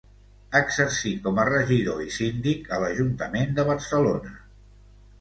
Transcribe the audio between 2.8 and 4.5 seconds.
l'ajuntament de Barcelona.